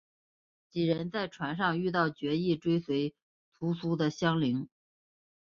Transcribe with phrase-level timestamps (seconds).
[0.71, 3.13] 几人在船上遇到决意追随
[3.53, 4.67] 屠苏的襄铃。